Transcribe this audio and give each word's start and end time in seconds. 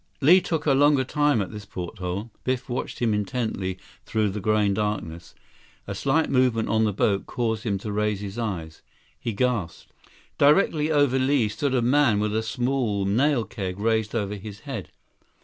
89 0.23 0.33
Li 0.33 0.41
took 0.41 0.65
a 0.65 0.73
longer 0.73 1.03
time 1.03 1.43
at 1.43 1.51
this 1.51 1.63
porthole. 1.63 2.31
Biff 2.43 2.67
watched 2.67 2.97
him 2.97 3.13
intently 3.13 3.77
through 4.03 4.31
the 4.31 4.39
growing 4.39 4.73
darkness. 4.73 5.35
A 5.85 5.93
slight 5.93 6.27
movement 6.27 6.69
on 6.69 6.85
the 6.85 6.91
boat 6.91 7.27
caused 7.27 7.65
him 7.65 7.77
to 7.77 7.91
raise 7.91 8.19
his 8.21 8.39
eyes. 8.39 8.81
He 9.19 9.31
gasped. 9.31 9.91
Directly 10.39 10.89
over 10.91 11.19
Li 11.19 11.47
stood 11.49 11.75
a 11.75 11.83
man 11.83 12.19
with 12.19 12.35
a 12.35 12.41
small 12.41 13.05
nail 13.05 13.43
keg 13.45 13.77
raised 13.79 14.15
over 14.15 14.33
his 14.33 14.61
head. 14.61 14.89